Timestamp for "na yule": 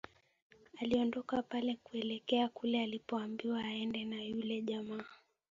4.05-4.61